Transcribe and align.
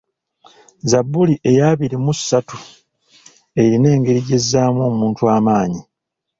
Zzabbuli 0.83 1.33
eya 1.49 1.63
abiri 1.71 1.95
mu 2.03 2.13
ssatu 2.17 2.57
erina 3.61 3.87
engeri 3.95 4.19
gy'ezzaamu 4.27 4.81
omuntu 4.89 5.21
amaanyi. 5.37 5.81